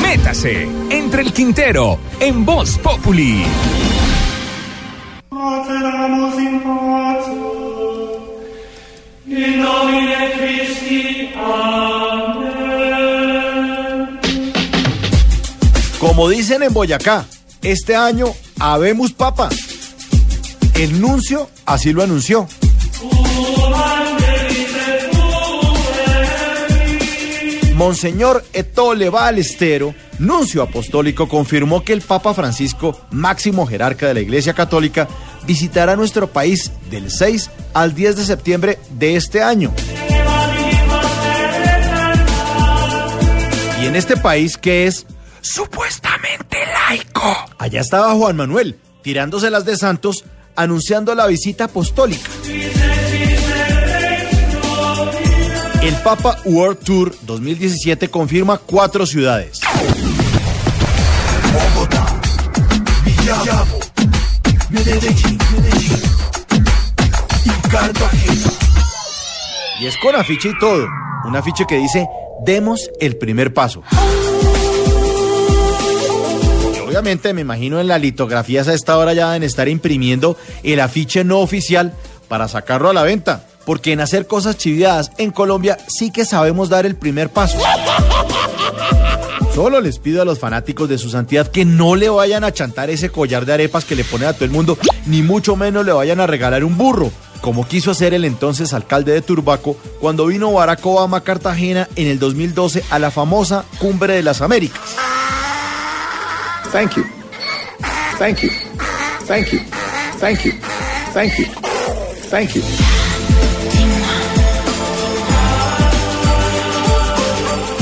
[0.00, 3.42] Métase entre el Quintero en Voz Populi.
[15.98, 17.26] Como dicen en Boyacá,
[17.62, 18.26] este año
[18.60, 19.48] habemos papa.
[20.74, 22.46] El nuncio así lo anunció.
[27.82, 34.54] Monseñor Etole Balestero, nuncio apostólico, confirmó que el Papa Francisco, máximo jerarca de la Iglesia
[34.54, 35.08] Católica,
[35.48, 39.74] visitará nuestro país del 6 al 10 de septiembre de este año.
[43.82, 45.04] Y en este país que es
[45.40, 47.34] supuestamente laico.
[47.58, 52.30] Allá estaba Juan Manuel, tirándoselas de santos, anunciando la visita apostólica.
[55.82, 59.60] El Papa World Tour 2017 confirma cuatro ciudades.
[61.52, 62.06] Bogotá,
[63.04, 63.80] Villavo,
[64.70, 66.02] Medellín, Medellín
[69.80, 70.86] y es con afiche y todo.
[71.24, 72.06] Un afiche que dice,
[72.44, 73.82] demos el primer paso.
[76.86, 81.24] Obviamente me imagino en la litografías a esta hora ya deben estar imprimiendo el afiche
[81.24, 81.92] no oficial
[82.28, 83.46] para sacarlo a la venta.
[83.64, 87.58] Porque en hacer cosas chiviadas en Colombia sí que sabemos dar el primer paso.
[89.54, 92.88] Solo les pido a los fanáticos de su santidad que no le vayan a chantar
[92.88, 95.92] ese collar de arepas que le pone a todo el mundo, ni mucho menos le
[95.92, 100.52] vayan a regalar un burro, como quiso hacer el entonces alcalde de Turbaco cuando vino
[100.52, 104.96] Barack Obama a Cartagena en el 2012 a la famosa Cumbre de las Américas.
[106.72, 107.04] Thank you.
[108.18, 108.50] Thank you.
[109.26, 109.60] Thank you.
[110.18, 110.52] Thank you.
[111.12, 111.71] Thank you.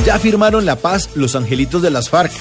[0.04, 2.32] Ya firmaron la paz los angelitos de las FARC.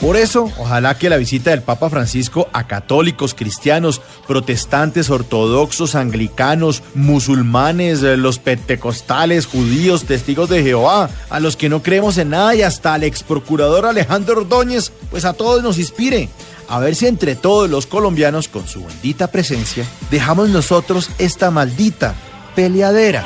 [0.00, 6.82] Por eso, ojalá que la visita del Papa Francisco a católicos, cristianos, protestantes, ortodoxos, anglicanos,
[6.94, 12.54] musulmanes, eh, los pentecostales, judíos, testigos de Jehová, a los que no creemos en nada
[12.54, 16.28] y hasta al ex procurador Alejandro Ordóñez, pues a todos nos inspire.
[16.68, 22.14] A ver si entre todos los colombianos, con su bendita presencia, dejamos nosotros esta maldita
[22.54, 23.24] peleadera.